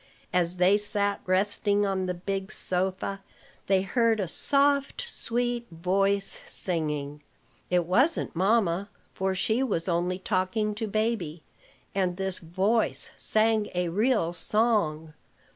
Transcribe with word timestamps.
As 0.33 0.57
they 0.57 0.79
sat 0.79 1.21
resting 1.27 1.85
on 1.85 2.07
the 2.07 2.15
big 2.15 2.51
sofa, 2.51 3.21
they 3.67 3.83
heard 3.83 4.19
a 4.19 4.27
soft, 4.27 4.99
sweet 5.07 5.67
voice 5.69 6.39
singing. 6.43 7.21
It 7.69 7.85
wasn't 7.85 8.35
mamma; 8.35 8.89
for 9.13 9.35
she 9.35 9.61
was 9.61 9.87
only 9.87 10.17
talking 10.17 10.73
to 10.73 10.87
baby, 10.87 11.43
and 11.93 12.17
this 12.17 12.39
voice 12.39 13.11
sang 13.15 13.67
a 13.75 13.89
real 13.89 14.33
song. 14.33 15.13